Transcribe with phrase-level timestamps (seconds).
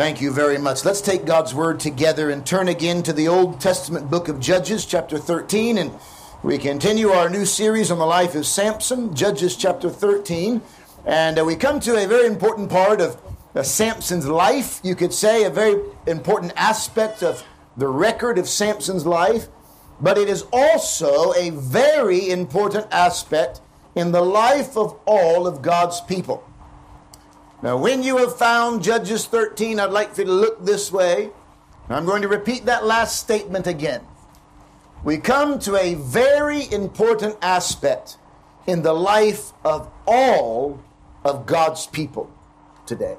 [0.00, 0.86] Thank you very much.
[0.86, 4.86] Let's take God's word together and turn again to the Old Testament book of Judges,
[4.86, 5.92] chapter 13, and
[6.42, 10.62] we continue our new series on the life of Samson, Judges chapter 13.
[11.04, 13.20] And uh, we come to a very important part of
[13.54, 17.44] uh, Samson's life, you could say, a very important aspect of
[17.76, 19.48] the record of Samson's life,
[20.00, 23.60] but it is also a very important aspect
[23.94, 26.49] in the life of all of God's people.
[27.62, 31.30] Now, when you have found Judges 13, I'd like for you to look this way.
[31.90, 34.00] I'm going to repeat that last statement again.
[35.04, 38.16] We come to a very important aspect
[38.66, 40.80] in the life of all
[41.24, 42.30] of God's people
[42.86, 43.16] today.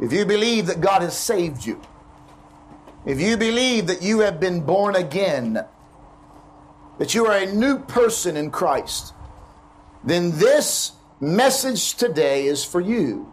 [0.00, 1.80] If you believe that God has saved you,
[3.06, 5.64] if you believe that you have been born again,
[6.98, 9.14] that you are a new person in Christ,
[10.02, 13.32] then this message today is for you.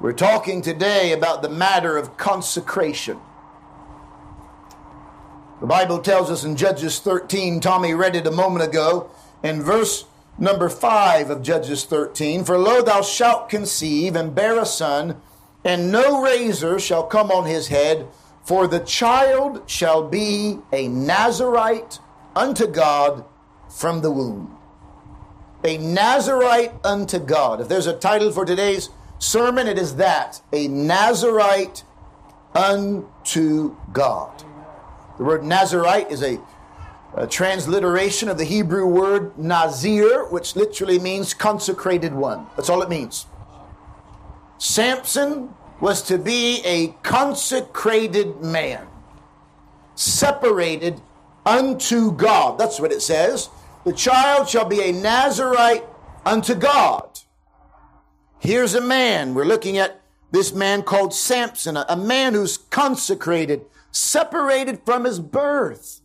[0.00, 3.18] We're talking today about the matter of consecration.
[5.60, 9.10] The Bible tells us in Judges 13, Tommy read it a moment ago,
[9.44, 10.06] in verse
[10.38, 15.20] number 5 of Judges 13 For lo, thou shalt conceive and bear a son,
[15.64, 18.08] and no razor shall come on his head,
[18.42, 22.00] for the child shall be a Nazarite
[22.34, 23.24] unto God
[23.68, 24.58] from the womb
[25.64, 27.60] a Nazarite unto God.
[27.60, 31.84] If there's a title for today's sermon, it is that a Nazarite
[32.54, 34.44] unto God.
[35.18, 36.40] The word Nazarite is a,
[37.14, 42.46] a, transliteration of the Hebrew word Nazir, which literally means consecrated one.
[42.56, 43.26] That's all it means.
[44.58, 48.86] Samson was to be a consecrated man,
[49.94, 51.00] separated
[51.44, 52.58] unto God.
[52.58, 53.48] That's what it says
[53.84, 55.84] the child shall be a Nazarite
[56.24, 57.18] unto God.
[58.38, 59.34] Here's a man.
[59.34, 66.00] We're looking at this man called Samson, a, man who's consecrated, separated from his birth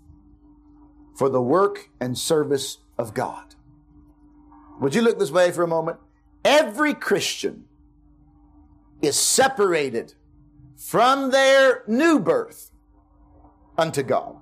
[1.16, 3.56] for the work and service of God.
[4.80, 5.98] Would you look this way for a moment?
[6.44, 7.66] Every Christian
[9.02, 10.14] is separated
[10.76, 12.72] from their new birth
[13.78, 14.38] unto God.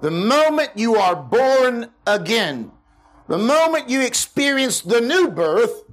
[0.00, 2.70] The moment you are born again,
[3.26, 5.84] the moment you experience the new birth,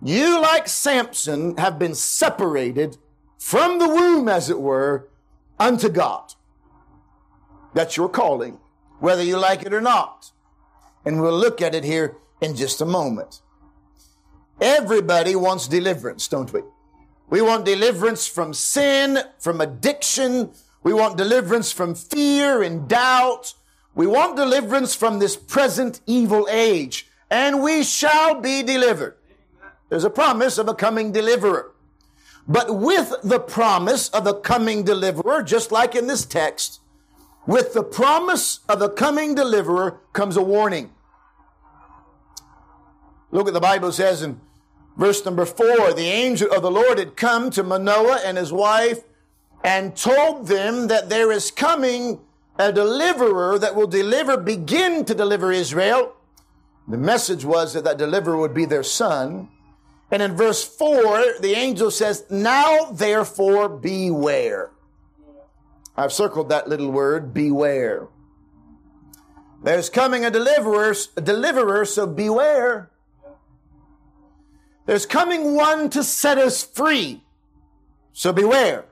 [0.00, 2.98] you, like Samson, have been separated
[3.38, 5.08] from the womb, as it were,
[5.58, 6.34] unto God.
[7.74, 8.58] That's your calling,
[9.00, 10.30] whether you like it or not.
[11.04, 13.40] And we'll look at it here in just a moment.
[14.60, 16.62] Everybody wants deliverance, don't we?
[17.28, 20.52] We want deliverance from sin, from addiction,
[20.82, 23.54] we want deliverance from fear and doubt.
[23.94, 29.16] We want deliverance from this present evil age, and we shall be delivered.
[29.88, 31.72] There's a promise of a coming deliverer.
[32.48, 36.80] But with the promise of a coming deliverer, just like in this text,
[37.46, 40.92] with the promise of a coming deliverer comes a warning.
[43.30, 44.40] Look at the Bible says in
[44.96, 49.04] verse number four, the angel of the Lord had come to Manoah and his wife
[49.64, 52.20] and told them that there is coming
[52.58, 56.14] a deliverer that will deliver, begin to deliver Israel.
[56.88, 59.48] The message was that that deliverer would be their son.
[60.10, 64.70] And in verse 4, the angel says, Now therefore beware.
[65.96, 68.08] I've circled that little word, beware.
[69.62, 72.90] There's coming a deliverer, a deliverer, so beware.
[74.86, 77.22] There's coming one to set us free,
[78.12, 78.86] so beware.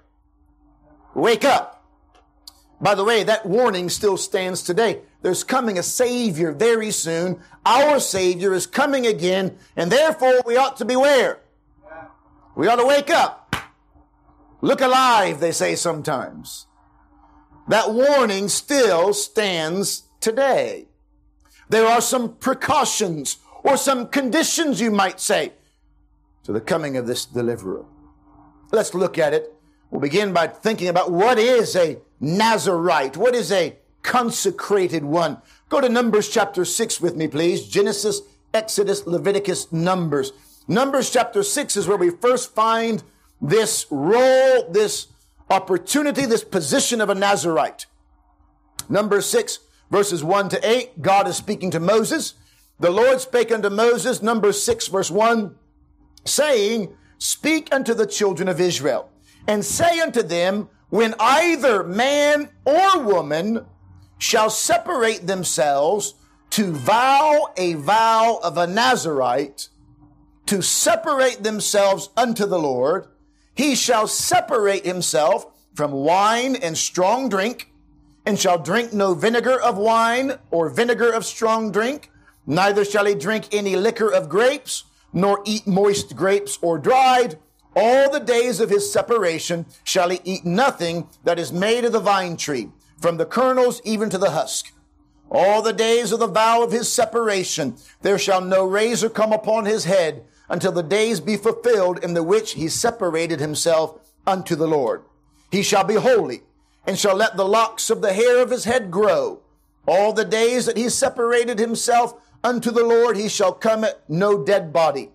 [1.20, 1.84] Wake up.
[2.81, 5.03] By the way, that warning still stands today.
[5.20, 7.41] There's coming a Savior very soon.
[7.66, 11.41] Our Savior is coming again, and therefore we ought to beware.
[12.56, 13.54] We ought to wake up.
[14.62, 16.66] Look alive, they say sometimes.
[17.69, 20.88] That warning still stands today.
[21.69, 25.53] There are some precautions or some conditions, you might say,
[26.44, 27.84] to the coming of this deliverer.
[28.72, 29.54] Let's look at it
[29.91, 33.16] We'll begin by thinking about what is a Nazarite?
[33.16, 35.39] What is a consecrated one?
[35.69, 37.66] Go to Numbers chapter 6 with me, please.
[37.66, 38.22] Genesis,
[38.54, 40.33] Exodus, Leviticus, Numbers.
[40.69, 43.03] Numbers chapter 6 is where we first find
[43.42, 45.09] this role, this
[45.51, 47.86] opportunity, this position of a Nazarite.
[48.89, 49.59] Number 6,
[49.91, 52.34] verses 1 to 8, God is speaking to Moses.
[52.78, 55.57] The Lord spake unto Moses, number 6, verse 1,
[56.25, 59.10] saying, Speak unto the children of Israel
[59.50, 63.66] and say unto them, when either man or woman
[64.16, 66.14] shall separate themselves
[66.50, 69.68] to vow a vow of a Nazarite
[70.47, 73.08] to separate themselves unto the Lord,
[73.52, 77.72] he shall separate himself from wine and strong drink,
[78.24, 82.08] and shall drink no vinegar of wine or vinegar of strong drink,
[82.47, 87.36] neither shall he drink any liquor of grapes, nor eat moist grapes or dried.
[87.77, 92.01] All the days of his separation shall he eat nothing that is made of the
[92.01, 92.71] vine tree,
[93.01, 94.72] from the kernels even to the husk.
[95.31, 99.65] All the days of the vow of his separation, there shall no razor come upon
[99.65, 104.67] his head until the days be fulfilled in the which he separated himself unto the
[104.67, 105.05] Lord.
[105.53, 106.43] He shall be holy
[106.84, 109.41] and shall let the locks of the hair of his head grow.
[109.87, 114.45] All the days that he separated himself unto the Lord, he shall come at no
[114.45, 115.11] dead body.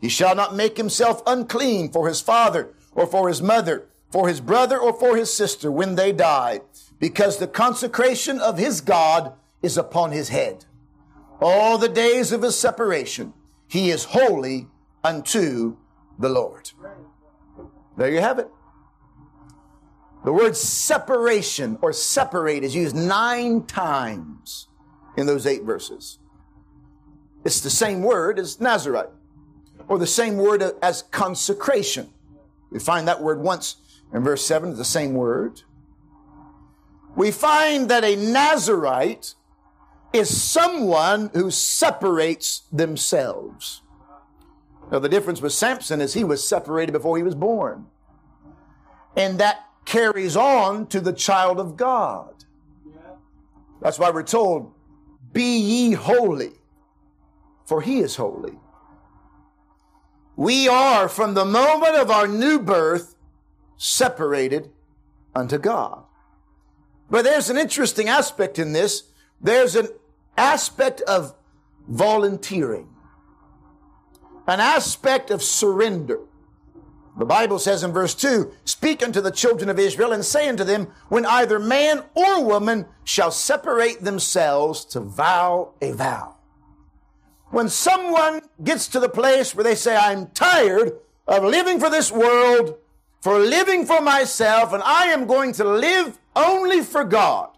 [0.00, 4.40] He shall not make himself unclean for his father or for his mother, for his
[4.40, 6.62] brother or for his sister when they die,
[6.98, 10.64] because the consecration of his God is upon his head.
[11.40, 13.34] All the days of his separation,
[13.68, 14.68] he is holy
[15.04, 15.76] unto
[16.18, 16.70] the Lord.
[17.96, 18.48] There you have it.
[20.24, 24.68] The word separation or separate is used nine times
[25.16, 26.18] in those eight verses.
[27.44, 29.08] It's the same word as Nazarite
[29.90, 32.08] or the same word as consecration.
[32.70, 33.74] We find that word once
[34.14, 35.62] in verse 7, the same word.
[37.16, 39.34] We find that a Nazarite
[40.12, 43.82] is someone who separates themselves.
[44.92, 47.86] Now, the difference with Samson is he was separated before he was born.
[49.16, 52.44] And that carries on to the child of God.
[53.82, 54.72] That's why we're told,
[55.32, 56.52] Be ye holy,
[57.66, 58.56] for he is holy.
[60.40, 63.14] We are, from the moment of our new birth,
[63.76, 64.70] separated
[65.34, 66.04] unto God.
[67.10, 69.02] But there's an interesting aspect in this.
[69.38, 69.88] There's an
[70.38, 71.34] aspect of
[71.86, 72.88] volunteering,
[74.46, 76.20] an aspect of surrender.
[77.18, 80.64] The Bible says in verse 2, Speak unto the children of Israel and say unto
[80.64, 86.39] them, When either man or woman shall separate themselves to vow a vow.
[87.50, 90.92] When someone gets to the place where they say, I'm tired
[91.26, 92.76] of living for this world,
[93.20, 97.50] for living for myself, and I am going to live only for God.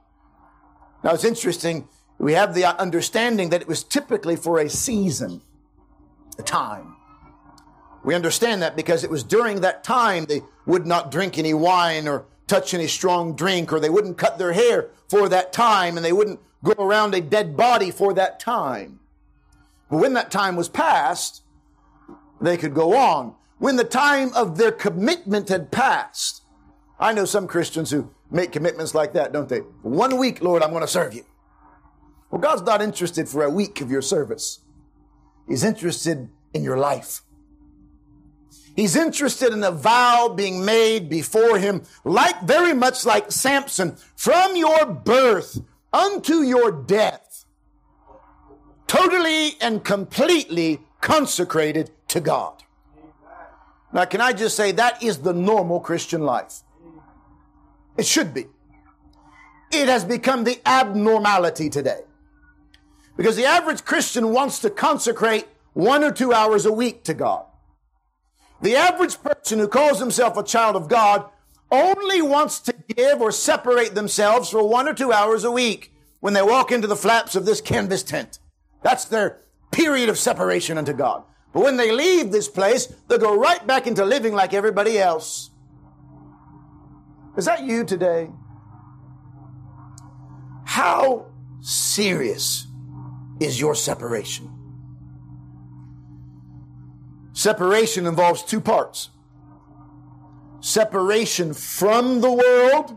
[1.05, 5.43] Now it's interesting, we have the understanding that it was typically for a season,
[6.39, 6.97] a time.
[8.03, 12.09] We understand that because it was during that time they would not drink any wine
[12.09, 16.05] or touch any strong drink, or they wouldn't cut their hair for that time, and
[16.05, 19.01] they wouldn't go around a dead body for that time.
[19.93, 21.43] But when that time was past,
[22.41, 23.35] they could go on.
[23.59, 26.45] When the time of their commitment had passed,
[26.99, 29.59] I know some Christians who make commitments like that, don't they?
[29.83, 31.27] One week, Lord, I'm going to serve you.
[32.31, 34.61] Well, God's not interested for a week of your service.
[35.47, 37.21] He's interested in your life.
[38.75, 44.57] He's interested in a vow being made before him, like very much like Samson, from
[44.57, 45.61] your birth
[45.93, 47.32] unto your death,
[48.93, 52.63] totally and completely consecrated to God.
[53.91, 56.61] Now, can I just say that is the normal Christian life?
[57.97, 58.49] It should be.
[59.71, 62.01] It has become the abnormality today.
[63.17, 67.47] Because the average Christian wants to consecrate one or two hours a week to God.
[68.61, 71.25] The average person who calls himself a child of God
[71.71, 76.35] only wants to give or separate themselves for one or two hours a week when
[76.35, 78.39] they walk into the flaps of this canvas tent.
[78.83, 81.25] That's their period of separation unto God.
[81.53, 85.51] But when they leave this place, they go right back into living like everybody else.
[87.37, 88.31] Is that you today?
[90.65, 91.27] How
[91.61, 92.67] serious
[93.41, 94.51] is your separation?
[97.33, 99.11] Separation involves two parts
[100.61, 102.97] separation from the world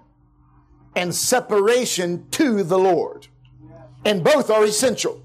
[0.95, 3.27] and separation to the Lord.
[4.05, 5.24] And both are essential.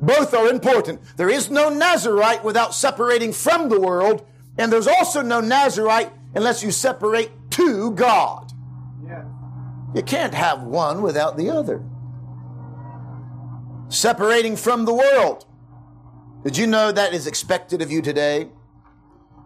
[0.00, 1.00] Both are important.
[1.16, 4.26] There is no Nazarite without separating from the world,
[4.58, 8.52] and there's also no Nazarite unless you separate to God.
[9.06, 9.24] Yeah.
[9.94, 11.82] You can't have one without the other.
[13.88, 15.46] Separating from the world.
[16.44, 18.48] Did you know that is expected of you today?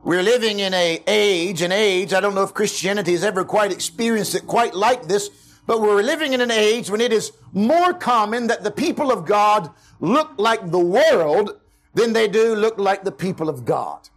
[0.03, 3.71] We're living in a age, an age, I don't know if Christianity has ever quite
[3.71, 5.31] experienced it quite like this,
[5.71, 9.25] but we're living in an age when it is more common that the people of
[9.25, 11.61] God look like the world
[11.95, 14.09] than they do look like the people of God.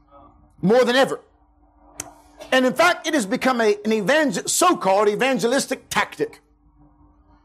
[0.63, 1.19] More than ever.
[2.51, 6.41] And in fact, it has become a, an evangel- so-called evangelistic tactic.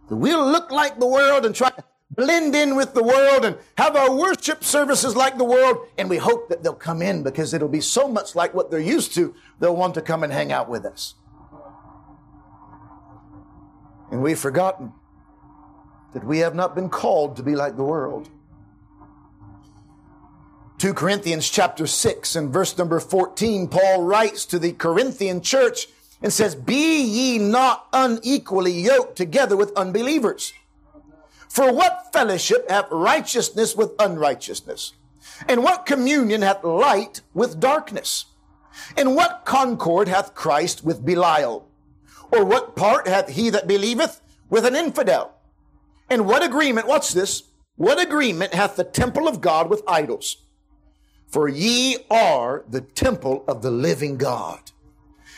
[0.08, 3.94] We'll look like the world and try to blend in with the world and have
[3.94, 5.86] our worship services like the world.
[5.98, 8.80] And we hope that they'll come in because it'll be so much like what they're
[8.80, 11.14] used to, they'll want to come and hang out with us.
[14.10, 14.92] And we've forgotten
[16.14, 18.28] that we have not been called to be like the world.
[20.78, 25.88] 2 Corinthians chapter 6 and verse number 14, Paul writes to the Corinthian church
[26.22, 30.52] and says, Be ye not unequally yoked together with unbelievers.
[31.48, 34.92] For what fellowship hath righteousness with unrighteousness?
[35.48, 38.26] And what communion hath light with darkness?
[38.96, 41.67] And what concord hath Christ with Belial?
[42.30, 44.20] Or what part hath he that believeth
[44.50, 45.34] with an infidel?
[46.10, 47.44] And what agreement, watch this,
[47.76, 50.38] what agreement hath the temple of God with idols?
[51.28, 54.72] For ye are the temple of the living God.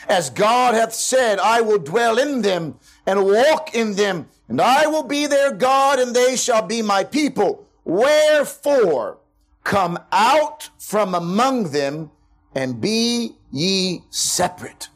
[0.07, 4.87] As God hath said, I will dwell in them and walk in them, and I
[4.87, 7.67] will be their God, and they shall be my people.
[7.83, 9.19] Wherefore,
[9.63, 12.11] come out from among them
[12.55, 14.89] and be ye separate,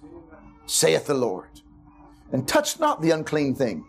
[0.66, 1.55] saith the Lord.
[2.32, 3.86] And touch not the unclean thing.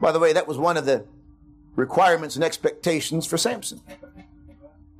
[0.00, 1.06] By the way, that was one of the
[1.76, 3.80] requirements and expectations for Samson.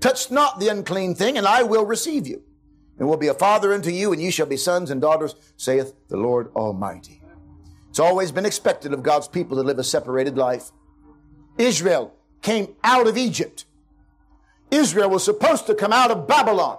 [0.01, 2.43] Touch not the unclean thing, and I will receive you
[2.99, 5.95] and will be a father unto you, and ye shall be sons and daughters, saith
[6.09, 7.21] the Lord Almighty.
[7.91, 10.71] It's always been expected of God's people to live a separated life.
[11.59, 13.65] Israel came out of Egypt.
[14.71, 16.79] Israel was supposed to come out of Babylon.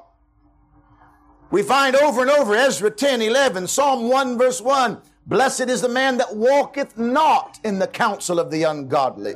[1.51, 5.01] We find over and over Ezra 10, 11, Psalm 1, verse 1.
[5.27, 9.35] Blessed is the man that walketh not in the counsel of the ungodly,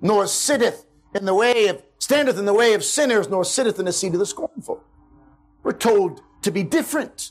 [0.00, 3.84] nor sitteth in the way of, standeth in the way of sinners, nor sitteth in
[3.84, 4.82] the seat of the scornful.
[5.62, 7.30] We're told to be different.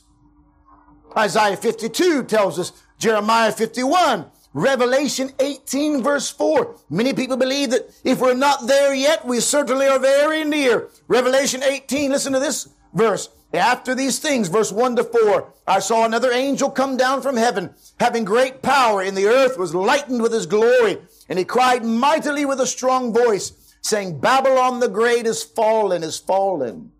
[1.16, 6.76] Isaiah 52 tells us, Jeremiah 51, Revelation 18 verse 4.
[6.88, 10.88] Many people believe that if we're not there yet, we certainly are very near.
[11.08, 13.28] Revelation 18, listen to this verse.
[13.54, 17.74] After these things, verse 1 to 4, I saw another angel come down from heaven,
[18.00, 20.98] having great power, and the earth was lightened with his glory.
[21.28, 26.18] And he cried mightily with a strong voice, saying, Babylon the great is fallen, is
[26.18, 26.90] fallen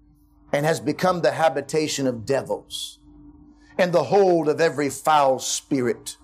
[0.54, 3.00] and has become the habitation of devils
[3.76, 6.16] and the hold of every foul spirit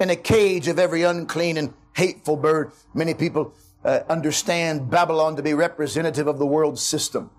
[0.00, 2.72] and a cage of every unclean and hateful bird.
[2.94, 3.52] Many people
[3.84, 7.30] uh, understand Babylon to be representative of the world system,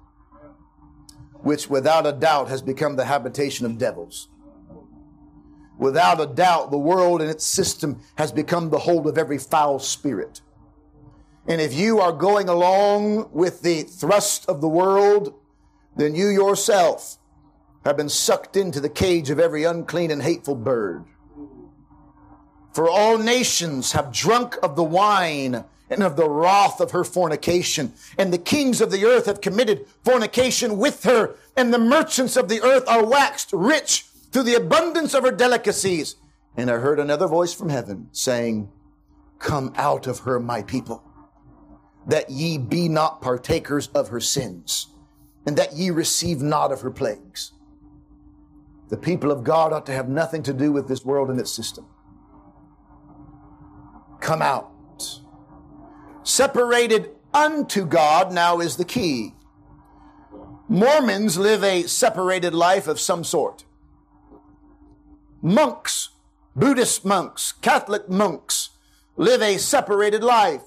[1.42, 4.30] which without a doubt has become the habitation of devils.
[5.78, 9.80] Without a doubt, the world and its system has become the hold of every foul
[9.80, 10.42] spirit.
[11.48, 15.34] And if you are going along with the thrust of the world,
[15.96, 17.18] then you yourself
[17.86, 21.06] have been sucked into the cage of every unclean and hateful bird.
[22.74, 27.94] For all nations have drunk of the wine and of the wrath of her fornication.
[28.18, 31.36] And the kings of the earth have committed fornication with her.
[31.56, 36.16] And the merchants of the earth are waxed rich through the abundance of her delicacies.
[36.56, 38.70] And I heard another voice from heaven saying,
[39.40, 41.04] Come out of her, my people,
[42.08, 44.88] that ye be not partakers of her sins
[45.48, 47.54] and that ye receive not of her plagues.
[48.90, 51.52] The people of God ought to have nothing to do with this world and its
[51.52, 51.88] system.
[54.20, 54.70] Come out.
[56.28, 59.34] Separated unto God now is the key.
[60.68, 63.64] Mormons live a separated life of some sort.
[65.42, 66.10] Monks,
[66.54, 68.72] Buddhist monks, Catholic monks
[69.16, 70.64] live a separated life.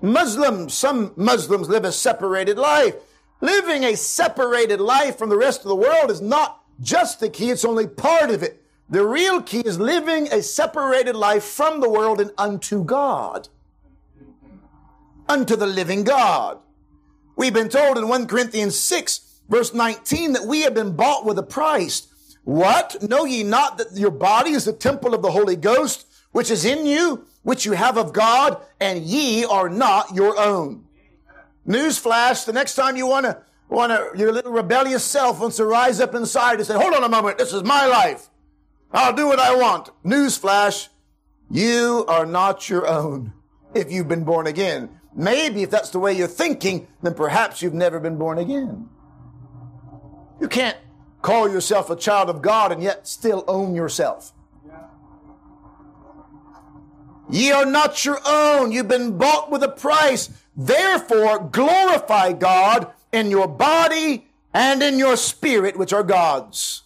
[0.00, 2.94] Muslims, some Muslims live a separated life.
[3.42, 7.50] Living a separated life from the rest of the world is not just the key,
[7.50, 8.62] it's only part of it.
[8.88, 13.50] The real key is living a separated life from the world and unto God.
[15.28, 16.58] Unto the living God.
[17.36, 21.38] We've been told in 1 Corinthians 6, verse 19, that we have been bought with
[21.38, 22.08] a price.
[22.44, 23.02] What?
[23.02, 26.64] Know ye not that your body is the temple of the Holy Ghost, which is
[26.64, 30.84] in you, which you have of God, and ye are not your own?
[31.66, 35.66] Newsflash, the next time you want to, want to, your little rebellious self wants to
[35.66, 38.30] rise up inside and say, hold on a moment, this is my life.
[38.90, 39.90] I'll do what I want.
[40.02, 40.88] Newsflash,
[41.50, 43.34] you are not your own
[43.74, 44.97] if you've been born again.
[45.18, 48.88] Maybe if that's the way you're thinking, then perhaps you've never been born again.
[50.40, 50.76] You can't
[51.22, 54.32] call yourself a child of God and yet still own yourself.
[57.28, 58.70] Ye are not your own.
[58.70, 60.30] You've been bought with a price.
[60.56, 66.84] Therefore, glorify God in your body and in your spirit, which are God's.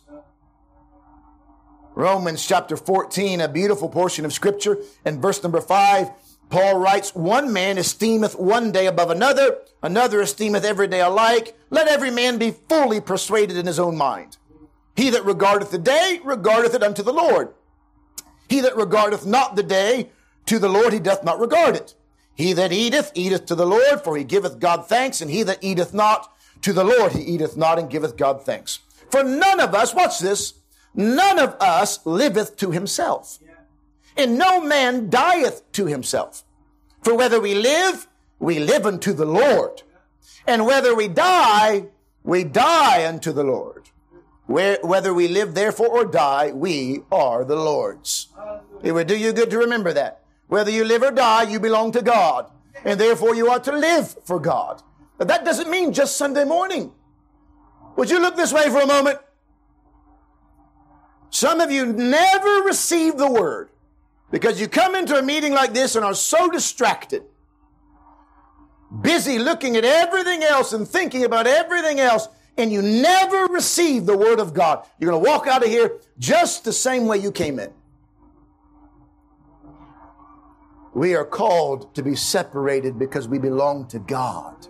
[1.94, 6.10] Romans chapter 14, a beautiful portion of scripture, and verse number 5,
[6.52, 11.56] Paul writes, One man esteemeth one day above another, another esteemeth every day alike.
[11.70, 14.36] Let every man be fully persuaded in his own mind.
[14.94, 17.54] He that regardeth the day, regardeth it unto the Lord.
[18.50, 20.10] He that regardeth not the day,
[20.44, 21.94] to the Lord he doth not regard it.
[22.34, 25.64] He that eateth, eateth to the Lord, for he giveth God thanks, and he that
[25.64, 26.30] eateth not,
[26.60, 28.80] to the Lord he eateth not, and giveth God thanks.
[29.10, 30.52] For none of us, watch this,
[30.94, 33.38] none of us liveth to himself
[34.16, 36.44] and no man dieth to himself.
[37.02, 38.06] For whether we live,
[38.38, 39.82] we live unto the Lord.
[40.46, 41.86] And whether we die,
[42.22, 43.90] we die unto the Lord.
[44.46, 48.28] Where, whether we live therefore or die, we are the Lord's.
[48.82, 50.22] It would do you good to remember that.
[50.48, 52.50] Whether you live or die, you belong to God.
[52.84, 54.82] And therefore you are to live for God.
[55.16, 56.92] But that doesn't mean just Sunday morning.
[57.96, 59.18] Would you look this way for a moment?
[61.30, 63.70] Some of you never received the word.
[64.32, 67.22] Because you come into a meeting like this and are so distracted,
[69.02, 74.16] busy looking at everything else and thinking about everything else, and you never receive the
[74.16, 74.86] Word of God.
[74.98, 77.72] You're going to walk out of here just the same way you came in.
[80.94, 84.66] We are called to be separated because we belong to God.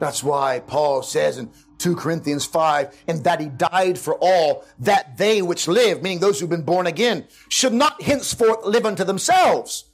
[0.00, 5.16] That's why Paul says in 2 Corinthians 5, and that he died for all, that
[5.16, 9.84] they which live, meaning those who've been born again, should not henceforth live unto themselves,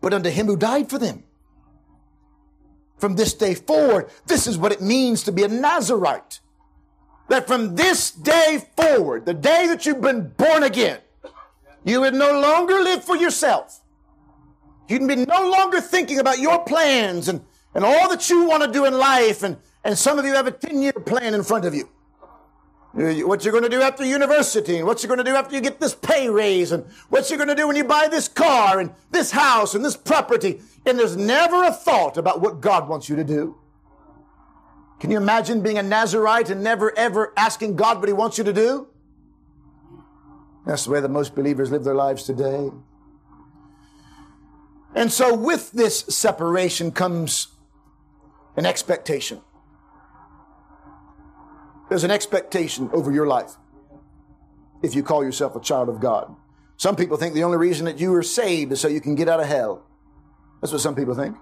[0.00, 1.24] but unto him who died for them.
[2.98, 6.40] From this day forward, this is what it means to be a Nazarite.
[7.28, 10.98] That from this day forward, the day that you've been born again,
[11.84, 13.80] you would no longer live for yourself.
[14.88, 17.42] You'd be no longer thinking about your plans and,
[17.74, 20.46] and all that you want to do in life and and some of you have
[20.46, 21.88] a 10 year plan in front of you.
[22.92, 25.60] What you're going to do after university, and what you're going to do after you
[25.60, 28.80] get this pay raise, and what you're going to do when you buy this car,
[28.80, 30.60] and this house, and this property.
[30.84, 33.56] And there's never a thought about what God wants you to do.
[34.98, 38.44] Can you imagine being a Nazarite and never ever asking God what He wants you
[38.44, 38.88] to do?
[40.66, 42.70] That's the way that most believers live their lives today.
[44.94, 47.48] And so, with this separation comes
[48.56, 49.40] an expectation.
[51.90, 53.56] There's an expectation over your life
[54.82, 56.34] if you call yourself a child of God.
[56.76, 59.28] Some people think the only reason that you are saved is so you can get
[59.28, 59.82] out of hell.
[60.62, 61.36] That's what some people think.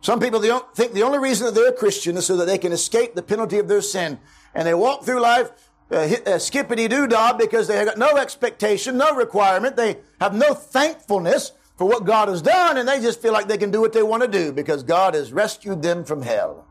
[0.00, 2.72] Some people think the only reason that they're a Christian is so that they can
[2.72, 4.18] escape the penalty of their sin.
[4.54, 5.50] And they walk through life
[5.90, 9.76] uh, uh, skippity doo dah because they have got no expectation, no requirement.
[9.76, 13.58] They have no thankfulness for what God has done, and they just feel like they
[13.58, 16.66] can do what they want to do because God has rescued them from hell.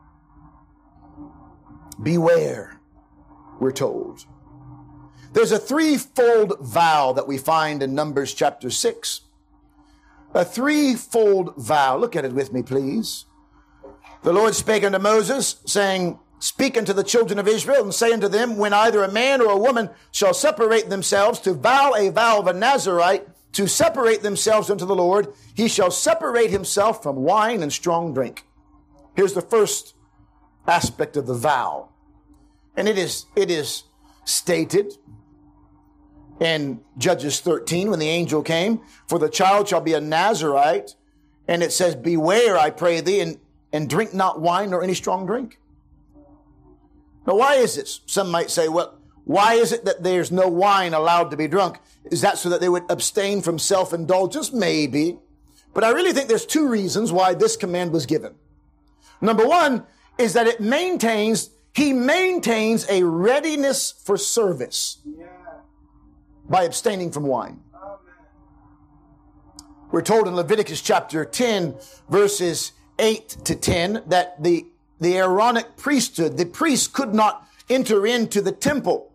[2.02, 2.80] Beware,
[3.60, 4.26] we're told.
[5.34, 9.22] There's a threefold vow that we find in Numbers chapter 6.
[10.34, 11.98] A threefold vow.
[11.98, 13.26] Look at it with me, please.
[14.24, 18.28] The Lord spake unto Moses, saying, Speak unto the children of Israel, and say unto
[18.28, 22.40] them, When either a man or a woman shall separate themselves to vow a vow
[22.40, 27.64] of a Nazarite, to separate themselves unto the Lord, he shall separate himself from wine
[27.64, 28.46] and strong drink.
[29.16, 29.95] Here's the first
[30.68, 31.90] aspect of the vow.
[32.76, 33.84] And it is, it is
[34.26, 34.94] stated
[36.40, 40.96] in Judges 13 when the angel came, for the child shall be a Nazarite.
[41.48, 43.40] And it says, beware, I pray thee, and,
[43.72, 45.60] and drink not wine nor any strong drink.
[47.28, 48.02] Now, why is this?
[48.06, 51.80] Some might say, well, why is it that there's no wine allowed to be drunk?
[52.06, 54.54] Is that so that they would abstain from self-indulgence?
[54.54, 55.18] Maybe.
[55.74, 58.36] But I really think there's two reasons why this command was given.
[59.22, 59.86] Number one,
[60.18, 64.98] is that it maintains, he maintains a readiness for service
[66.48, 67.62] by abstaining from wine.
[69.92, 71.76] We're told in Leviticus chapter 10,
[72.10, 74.66] verses 8 to 10, that the,
[75.00, 79.12] the Aaronic priesthood, the priest could not enter into the temple.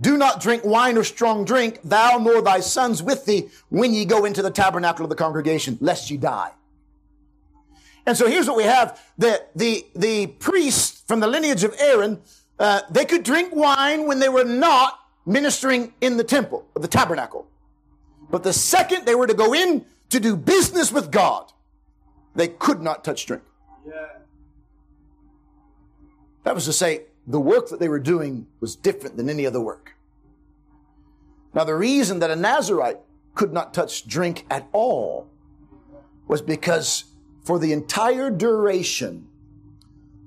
[0.00, 4.04] Do not drink wine or strong drink, thou nor thy sons with thee, when ye
[4.04, 6.52] go into the tabernacle of the congregation, lest ye die.
[8.08, 8.98] And so here's what we have.
[9.18, 12.22] The, the, the priests from the lineage of Aaron,
[12.58, 16.88] uh, they could drink wine when they were not ministering in the temple, or the
[16.88, 17.46] tabernacle.
[18.30, 21.52] But the second they were to go in to do business with God,
[22.34, 23.42] they could not touch drink.
[23.86, 23.92] Yeah.
[26.44, 29.60] That was to say, the work that they were doing was different than any other
[29.60, 29.96] work.
[31.52, 33.00] Now, the reason that a Nazarite
[33.34, 35.28] could not touch drink at all
[36.26, 37.04] was because
[37.48, 39.26] for the entire duration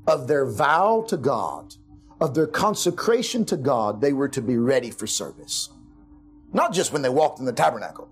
[0.08, 1.76] of their vow to God,
[2.20, 5.70] of their consecration to God, they were to be ready for service.
[6.52, 8.10] Not just when they walked in the tabernacle.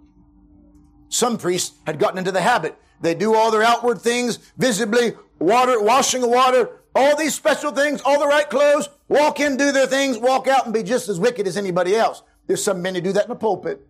[1.07, 2.77] Some priests had gotten into the habit.
[3.01, 8.01] They do all their outward things visibly, water, washing of water, all these special things,
[8.05, 11.19] all the right clothes, walk in, do their things, walk out and be just as
[11.19, 12.21] wicked as anybody else.
[12.45, 13.87] There's some men who do that in the pulpit.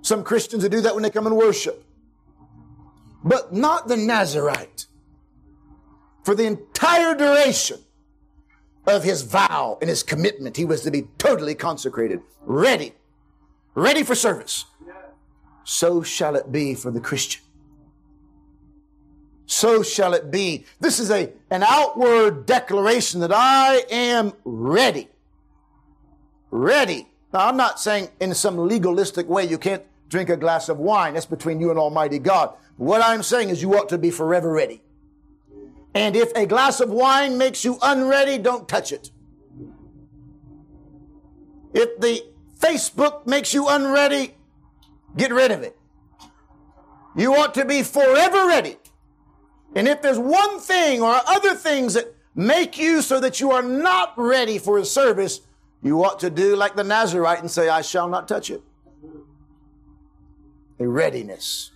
[0.00, 1.82] Some Christians who do that when they come and worship.
[3.26, 4.86] But not the Nazarite.
[6.24, 7.80] For the entire duration
[8.86, 12.94] of his vow and his commitment, he was to be totally consecrated, ready,
[13.74, 14.64] ready for service.
[15.64, 17.42] So shall it be for the Christian
[19.46, 20.66] so shall it be.
[20.80, 25.08] This is a, an outward declaration that I am ready.
[26.50, 27.08] Ready.
[27.32, 31.14] Now, I'm not saying in some legalistic way you can't drink a glass of wine.
[31.14, 32.54] That's between you and Almighty God.
[32.76, 34.82] What I'm saying is you ought to be forever ready.
[35.94, 39.10] And if a glass of wine makes you unready, don't touch it.
[41.72, 42.22] If the
[42.58, 44.34] Facebook makes you unready,
[45.16, 45.76] get rid of it.
[47.16, 48.76] You ought to be forever ready.
[49.74, 53.62] And if there's one thing or other things that make you so that you are
[53.62, 55.40] not ready for a service,
[55.82, 58.62] you ought to do like the Nazarite and say, I shall not touch it.
[60.78, 61.70] A readiness.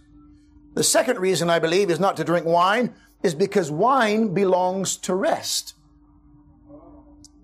[0.75, 5.15] The second reason I believe is not to drink wine is because wine belongs to
[5.15, 5.75] rest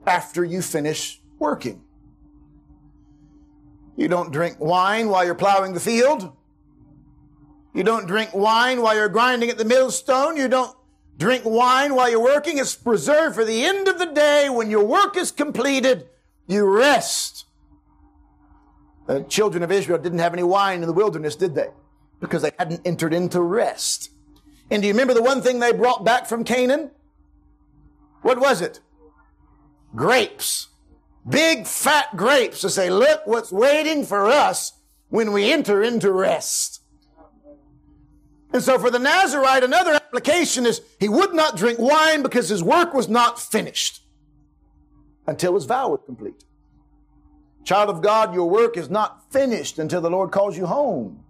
[0.07, 1.83] after you finish working.
[3.97, 6.33] You don't drink wine while you're plowing the field.
[7.75, 10.37] You don't drink wine while you're grinding at the millstone.
[10.37, 10.75] You don't
[11.19, 12.59] drink wine while you're working.
[12.59, 14.49] It's preserved for the end of the day.
[14.49, 16.09] When your work is completed,
[16.47, 17.47] you rest.
[19.07, 21.69] The children of Israel didn't have any wine in the wilderness, did they?
[22.21, 24.11] Because they hadn't entered into rest.
[24.71, 26.91] And do you remember the one thing they brought back from Canaan?
[28.23, 28.81] What was it?
[29.95, 30.69] Grapes.
[31.29, 34.73] Big fat grapes to say, look what's waiting for us
[35.09, 36.83] when we enter into rest.
[38.53, 42.63] And so for the Nazarite, another application is he would not drink wine because his
[42.63, 44.03] work was not finished
[45.27, 46.45] until his vow was complete.
[47.65, 51.25] Child of God, your work is not finished until the Lord calls you home.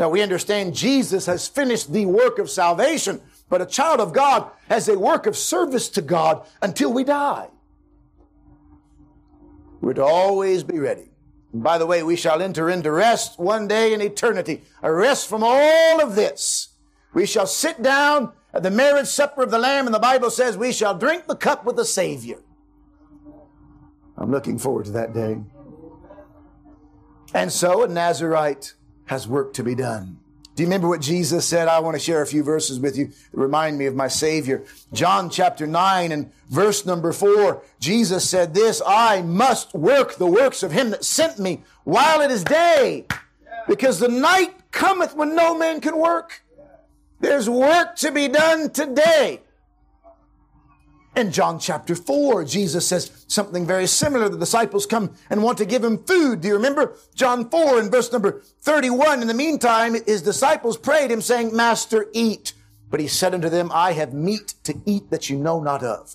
[0.00, 4.50] Now we understand Jesus has finished the work of salvation, but a child of God
[4.70, 7.50] has a work of service to God until we die.
[9.82, 11.10] We're to always be ready.
[11.52, 15.28] And by the way, we shall enter into rest one day in eternity, a rest
[15.28, 16.68] from all of this.
[17.12, 20.56] We shall sit down at the marriage supper of the Lamb, and the Bible says
[20.56, 22.38] we shall drink the cup with the Savior.
[24.16, 25.42] I'm looking forward to that day.
[27.34, 28.74] And so a Nazarite
[29.10, 30.16] has work to be done.
[30.54, 31.66] Do you remember what Jesus said?
[31.66, 34.62] I want to share a few verses with you that remind me of my Savior.
[34.92, 37.60] John chapter 9 and verse number 4.
[37.80, 42.30] Jesus said this, I must work the works of him that sent me while it
[42.30, 43.06] is day,
[43.66, 46.44] because the night cometh when no man can work.
[47.18, 49.40] There's work to be done today.
[51.16, 54.28] In John chapter 4, Jesus says something very similar.
[54.28, 56.40] The disciples come and want to give him food.
[56.40, 59.20] Do you remember John 4 and verse number 31?
[59.20, 62.52] In the meantime, his disciples prayed him saying, Master, eat.
[62.90, 66.14] But he said unto them, I have meat to eat that you know not of.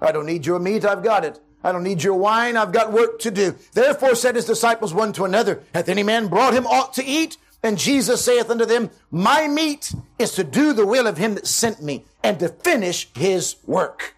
[0.00, 0.84] I don't need your meat.
[0.84, 1.40] I've got it.
[1.64, 2.56] I don't need your wine.
[2.56, 3.56] I've got work to do.
[3.72, 7.38] Therefore said his disciples one to another, Hath any man brought him aught to eat?
[7.66, 11.48] And Jesus saith unto them, My meat is to do the will of him that
[11.48, 14.14] sent me and to finish his work.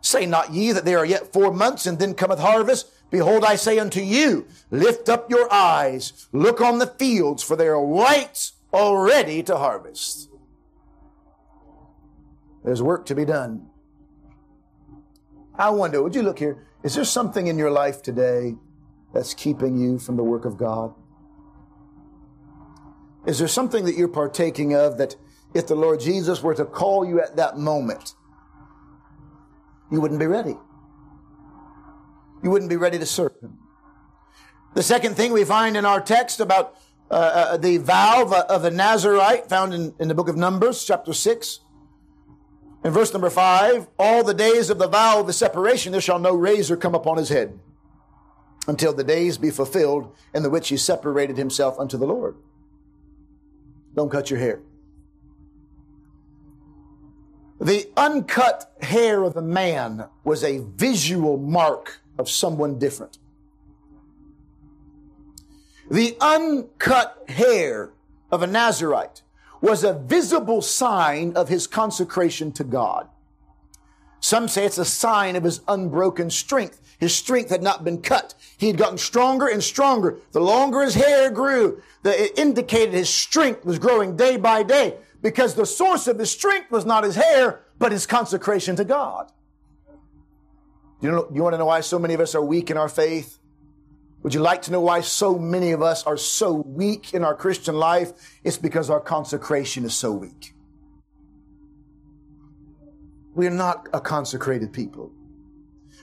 [0.00, 2.90] Say not ye that there are yet four months and then cometh harvest?
[3.12, 7.68] Behold, I say unto you, lift up your eyes, look on the fields, for they
[7.68, 10.28] are white already to harvest.
[12.64, 13.68] There's work to be done.
[15.56, 16.66] I wonder, would you look here?
[16.82, 18.56] Is there something in your life today
[19.14, 20.92] that's keeping you from the work of God?
[23.26, 25.16] Is there something that you're partaking of that
[25.52, 28.14] if the Lord Jesus were to call you at that moment,
[29.90, 30.56] you wouldn't be ready?
[32.42, 33.58] You wouldn't be ready to serve Him.
[34.74, 36.76] The second thing we find in our text about
[37.10, 41.12] uh, uh, the vow of a, Nazarite found in, in the book of Numbers, chapter
[41.12, 41.60] 6.
[42.84, 46.18] In verse number 5, all the days of the vow of the separation, there shall
[46.18, 47.58] no razor come upon his head
[48.68, 52.36] until the days be fulfilled in the which he separated himself unto the Lord.
[53.96, 54.60] Don't cut your hair.
[57.58, 63.18] The uncut hair of the man was a visual mark of someone different.
[65.90, 67.92] The uncut hair
[68.30, 69.22] of a Nazarite
[69.62, 73.08] was a visible sign of his consecration to God.
[74.20, 76.80] Some say it's a sign of his unbroken strength.
[76.98, 78.34] His strength had not been cut.
[78.58, 80.18] He had gotten stronger and stronger.
[80.32, 84.96] The longer his hair grew, the, it indicated his strength was growing day by day
[85.20, 89.30] because the source of his strength was not his hair, but his consecration to God.
[91.00, 92.88] You know, you want to know why so many of us are weak in our
[92.88, 93.38] faith?
[94.22, 97.34] Would you like to know why so many of us are so weak in our
[97.34, 98.12] Christian life?
[98.42, 100.54] It's because our consecration is so weak.
[103.34, 105.12] We're not a consecrated people.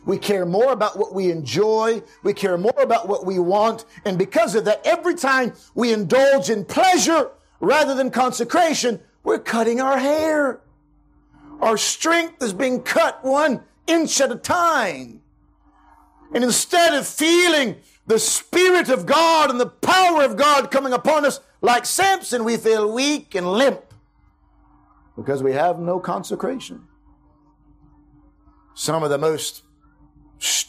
[0.05, 2.03] We care more about what we enjoy.
[2.23, 3.85] We care more about what we want.
[4.05, 9.79] And because of that, every time we indulge in pleasure rather than consecration, we're cutting
[9.79, 10.61] our hair.
[11.61, 15.21] Our strength is being cut one inch at a time.
[16.33, 21.25] And instead of feeling the Spirit of God and the power of God coming upon
[21.25, 23.93] us like Samson, we feel weak and limp
[25.15, 26.87] because we have no consecration.
[28.73, 29.62] Some of the most,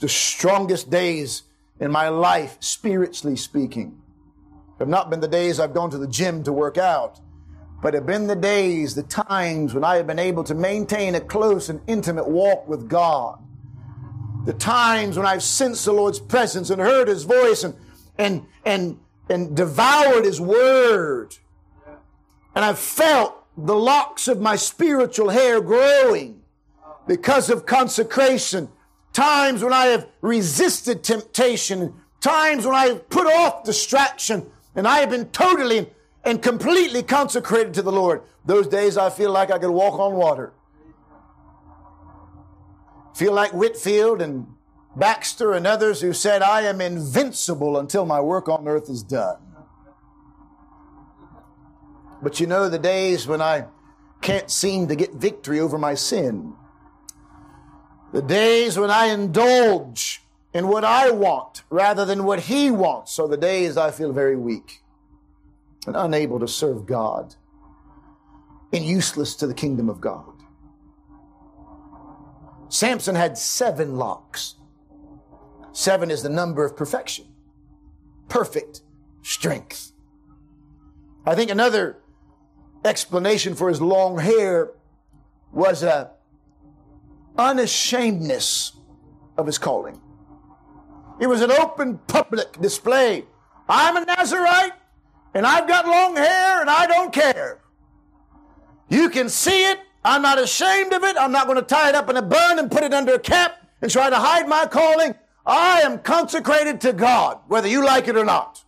[0.00, 1.42] the strongest days
[1.80, 4.00] in my life, spiritually speaking,
[4.78, 7.20] have not been the days I've gone to the gym to work out
[7.84, 11.20] but have been the days, the times when I have been able to maintain a
[11.20, 13.38] close and intimate walk with God.
[14.46, 17.74] The times when I've sensed the Lord's presence and heard His voice and,
[18.16, 21.36] and, and, and devoured His word.
[22.54, 26.40] And I've felt the locks of my spiritual hair growing
[27.06, 28.70] because of consecration.
[29.14, 31.94] Times when I have resisted temptation.
[32.20, 35.88] Times when I have put off distraction and I have been totally
[36.24, 38.22] and completely consecrated to the Lord.
[38.44, 40.52] Those days I feel like I could walk on water.
[43.14, 44.48] Feel like Whitefield and
[44.96, 49.38] Baxter and others who said, I am invincible until my work on earth is done.
[52.20, 53.66] But you know, the days when I
[54.22, 56.54] can't seem to get victory over my sin,
[58.14, 60.22] the days when I indulge
[60.52, 64.36] in what I want rather than what He wants, are the days I feel very
[64.36, 64.82] weak
[65.84, 67.34] and unable to serve God
[68.72, 70.32] and useless to the kingdom of God.
[72.68, 74.54] Samson had seven locks.
[75.72, 77.26] Seven is the number of perfection,
[78.28, 78.82] perfect
[79.22, 79.90] strength.
[81.26, 81.98] I think another
[82.84, 84.70] explanation for his long hair
[85.50, 86.13] was a
[87.36, 88.72] unashamedness
[89.36, 90.00] of his calling.
[91.20, 93.24] It was an open public display.
[93.68, 94.72] I'm a Nazarite
[95.34, 97.60] and I've got long hair and I don't care.
[98.88, 99.80] You can see it.
[100.04, 101.16] I'm not ashamed of it.
[101.18, 103.18] I'm not going to tie it up in a bun and put it under a
[103.18, 105.14] cap and try to hide my calling.
[105.46, 108.64] I am consecrated to God, whether you like it or not.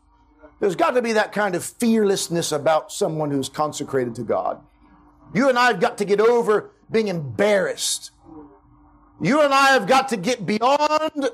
[0.61, 4.61] There's got to be that kind of fearlessness about someone who's consecrated to God.
[5.35, 8.12] You and I have got to get over being embarrassed.
[9.20, 11.31] You and I have got to get beyond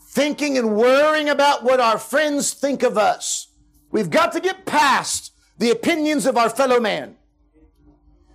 [0.00, 3.48] thinking and worrying about what our friends think of us.
[3.90, 7.16] We've got to get past the opinions of our fellow man.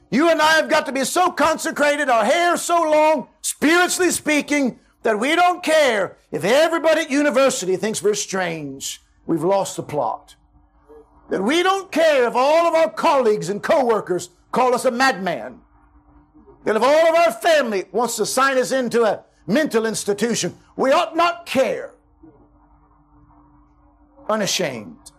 [0.09, 4.79] You and I have got to be so consecrated, our hair so long, spiritually speaking,
[5.03, 9.01] that we don't care if everybody at university thinks we're strange.
[9.25, 10.35] We've lost the plot.
[11.29, 15.59] That we don't care if all of our colleagues and coworkers call us a madman.
[16.67, 20.91] That if all of our family wants to sign us into a mental institution, we
[20.91, 21.93] ought not care.
[24.29, 25.13] Unashamed.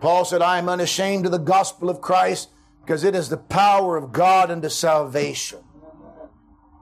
[0.00, 2.50] Paul said, I am unashamed of the gospel of Christ
[2.82, 5.58] because it is the power of God unto salvation.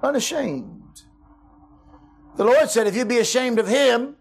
[0.03, 1.05] Unashamed.
[2.37, 4.17] The Lord said, if you be ashamed of him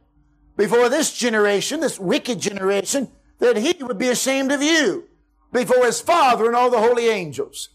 [0.55, 5.09] before this generation, this wicked generation, then he would be ashamed of you
[5.51, 7.67] before his Father and all the holy angels.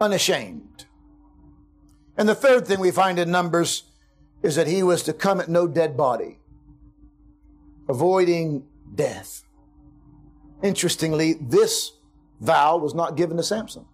[0.00, 0.86] Unashamed.
[2.16, 3.84] And the third thing we find in Numbers
[4.42, 6.38] is that he was to come at no dead body,
[7.88, 9.42] avoiding death.
[10.62, 11.92] Interestingly, this
[12.40, 13.86] vow was not given to Samson.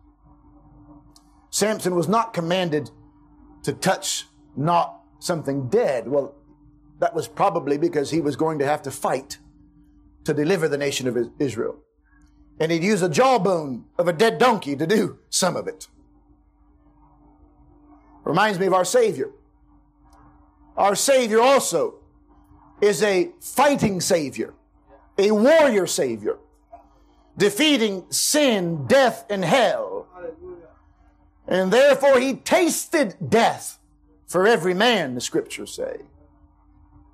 [1.51, 2.91] Samson was not commanded
[3.63, 6.09] to touch not something dead.
[6.09, 6.35] Well,
[6.99, 9.39] that was probably because he was going to have to fight
[10.25, 11.79] to deliver the nation of Israel.
[12.61, 15.89] And he'd use a jawbone of a dead donkey to do some of it.
[18.25, 19.31] Reminds me of our Savior.
[20.77, 21.95] Our Savior also
[22.81, 24.55] is a fighting Savior,
[25.19, 26.39] a warrior Savior
[27.37, 30.07] defeating sin, death, and hell.
[31.49, 33.79] And therefore he tasted death
[34.27, 36.03] for every man, the scriptures say.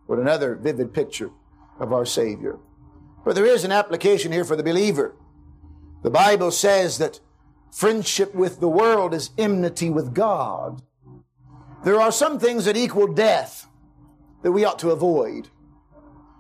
[0.07, 1.31] What another vivid picture
[1.79, 2.59] of our Savior.
[3.25, 5.15] But there is an application here for the believer.
[6.07, 7.19] The Bible says that
[7.73, 10.81] friendship with the world is enmity with God.
[11.83, 13.67] There are some things that equal death
[14.45, 15.49] that we ought to avoid.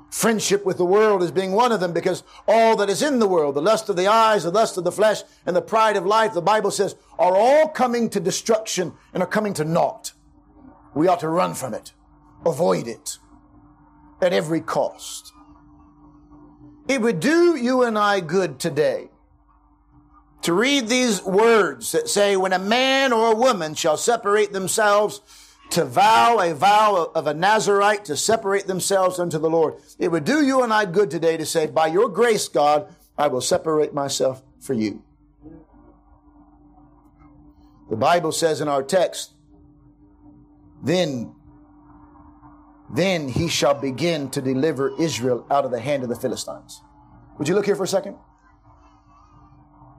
[0.09, 3.27] Friendship with the world is being one of them because all that is in the
[3.27, 6.07] world, the lust of the eyes, the lust of the flesh, and the pride of
[6.07, 10.13] life, the Bible says, are all coming to destruction and are coming to naught.
[10.95, 11.93] We ought to run from it,
[12.45, 13.19] avoid it
[14.23, 15.33] at every cost.
[16.87, 19.09] It would do you and I good today
[20.47, 25.21] to read these words that say, when a man or a woman shall separate themselves
[25.71, 29.75] to vow a vow of a Nazarite to separate themselves unto the Lord.
[29.99, 32.87] It would do you and I good today to say, by your grace, God,
[33.19, 35.03] I will separate myself for you.
[37.91, 39.33] The Bible says in our text,
[40.81, 41.35] then,
[42.95, 46.83] then he shall begin to deliver Israel out of the hand of the Philistines.
[47.39, 48.17] Would you look here for a second?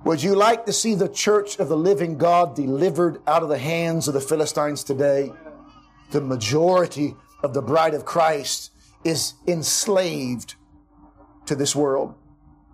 [0.04, 3.58] Would you like to see the church of the living God delivered out of the
[3.58, 5.34] hands of the Philistines today?
[6.12, 8.72] The majority of the bride of Christ
[9.04, 10.56] is enslaved
[11.46, 12.16] to this world.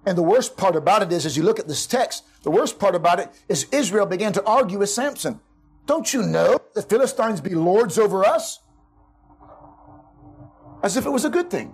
[0.06, 2.78] And the worst part about it is, as you look at this text, the worst
[2.78, 5.40] part about it is Israel began to argue with Samson.
[5.86, 8.60] Don't you know the Philistines be lords over us?
[10.82, 11.74] As if it was a good thing.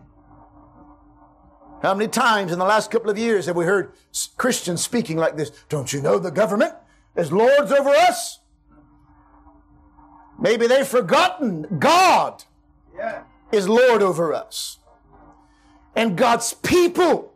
[1.81, 3.93] How many times in the last couple of years have we heard
[4.37, 5.51] Christians speaking like this?
[5.69, 6.73] Don't you know the government
[7.15, 8.39] is lords over us?
[10.37, 12.43] Maybe they've forgotten God
[12.95, 13.23] yeah.
[13.51, 14.79] is Lord over us.
[15.95, 17.33] And God's people,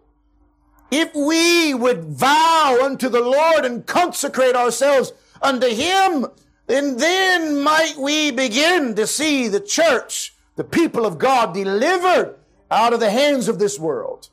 [0.92, 6.28] if we would vow unto the Lord and consecrate ourselves unto Him,
[6.68, 12.36] then then might we begin to see the church, the people of God delivered
[12.72, 14.30] out of the hands of this world.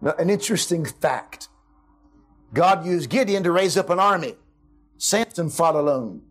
[0.00, 1.48] Now, an interesting fact.
[2.54, 4.36] God used Gideon to raise up an army.
[4.96, 6.22] Samson fought alone.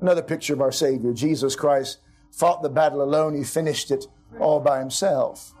[0.00, 1.98] Another picture of our Savior, Jesus Christ,
[2.30, 3.34] fought the battle alone.
[3.34, 4.06] He finished it
[4.38, 5.54] all by himself.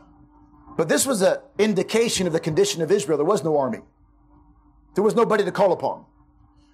[0.76, 3.18] But this was an indication of the condition of Israel.
[3.18, 3.80] There was no army.
[4.94, 6.04] There was nobody to call upon.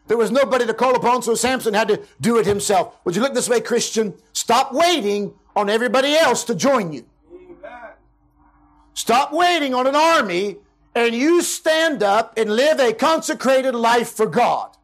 [0.08, 2.96] There was nobody to call upon, so Samson had to do it himself.
[3.04, 4.14] Would you look this way, Christian?
[4.32, 7.06] Stop waiting on everybody else to join you.
[8.94, 10.56] Stop waiting on an army
[10.94, 14.76] and you stand up and live a consecrated life for God.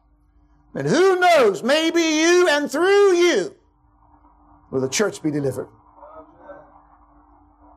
[0.73, 3.55] And who knows, maybe you and through you
[4.71, 5.67] will the church be delivered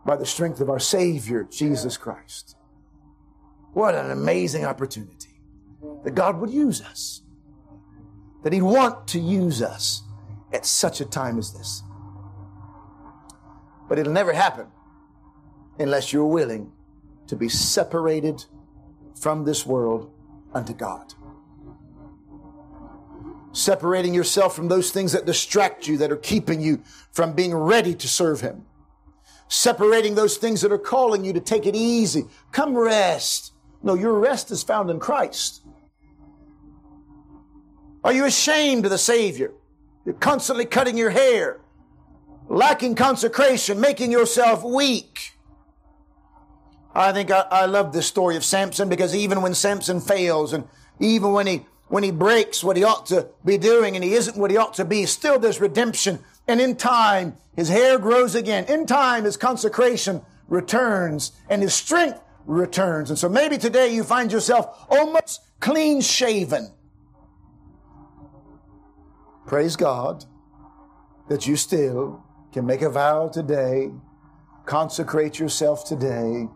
[0.05, 2.57] by the strength of our Savior, Jesus Christ.
[3.73, 5.40] What an amazing opportunity
[6.05, 7.23] that God would use us,
[8.42, 10.03] that He'd want to use us
[10.53, 11.83] at such a time as this.
[13.88, 14.66] But it'll never happen
[15.79, 16.73] unless you're willing
[17.33, 18.45] to be separated
[19.18, 20.12] from this world
[20.55, 21.14] unto God
[23.53, 27.95] separating yourself from those things that distract you, that are keeping you from being ready
[27.95, 28.64] to serve Him.
[29.49, 32.25] Separating those things that are calling you to take it easy.
[32.51, 33.53] Come rest.
[33.83, 35.62] No, your rest is found in Christ.
[38.03, 39.53] Are you ashamed of the Savior?
[40.05, 41.61] You're constantly cutting your hair,
[42.49, 45.35] lacking consecration, making yourself weak.
[46.95, 50.65] I think I, I love this story of Samson because even when Samson fails and
[51.01, 54.37] even when he when he breaks what he ought to be doing and he isn't
[54.37, 56.19] what he ought to be, still there's redemption.
[56.49, 58.65] And in time, his hair grows again.
[58.65, 63.11] In time, his consecration returns and his strength returns.
[63.11, 66.73] And so maybe today you find yourself almost clean shaven.
[69.47, 70.25] Praise God
[71.29, 73.91] that you still can make a vow today,
[74.65, 76.49] consecrate yourself today,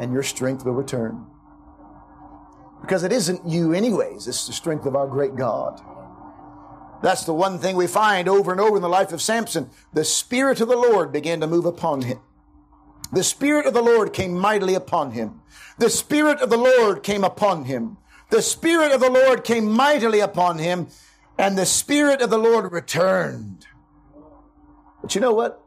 [0.00, 1.26] and your strength will return.
[2.80, 4.26] Because it isn't you, anyways.
[4.26, 5.78] It's the strength of our great God.
[7.02, 9.70] That's the one thing we find over and over in the life of Samson.
[9.92, 12.18] The Spirit of the Lord began to move upon him.
[13.12, 15.42] The Spirit of the Lord came mightily upon him.
[15.78, 17.98] The Spirit of the Lord came upon him.
[18.30, 20.88] The Spirit of the Lord came mightily upon him,
[21.36, 23.66] and the Spirit of the Lord returned.
[25.02, 25.62] But you know what?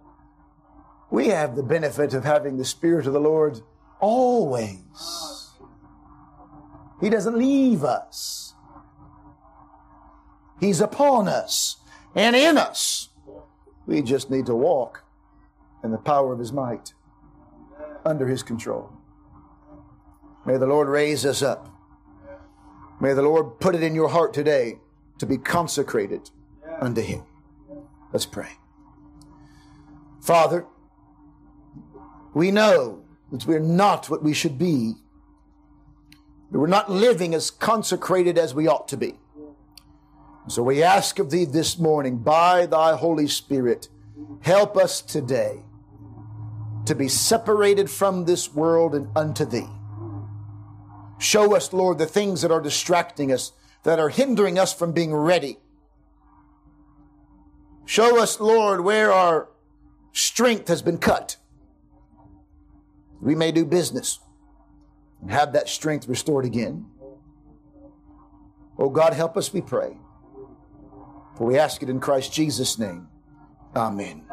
[1.12, 3.62] We have the benefit of having the Spirit of the Lord
[4.04, 5.52] always.
[7.00, 8.54] He doesn't leave us.
[10.60, 11.77] He's upon us
[12.13, 13.10] and in us.
[13.86, 15.04] We just need to walk
[15.84, 16.94] in the power of His might
[18.06, 18.92] under His control.
[20.46, 21.69] May the Lord raise us up.
[23.00, 24.80] May the Lord put it in your heart today
[25.17, 26.30] to be consecrated
[26.80, 27.23] unto Him.
[28.12, 28.52] Let's pray.
[30.21, 30.65] Father,
[32.34, 33.02] we know
[33.34, 34.96] that we're not what we should be
[36.60, 39.15] we're not living as consecrated as we ought to be.
[40.48, 43.88] So we ask of thee this morning, by thy Holy Spirit,
[44.42, 45.63] help us today
[46.86, 49.67] to be separated from this world and unto thee.
[51.17, 53.54] Show us, Lord, the things that are distracting us,
[53.84, 55.58] that are hindering us from being ready.
[57.86, 59.50] Show us, Lord, where our
[60.12, 61.38] strength has been cut.
[63.24, 64.19] We may do business
[65.21, 66.88] and have that strength restored again.
[68.78, 69.96] Oh God, help us, we pray.
[71.38, 73.08] For we ask it in Christ Jesus' name.
[73.76, 74.26] Amen.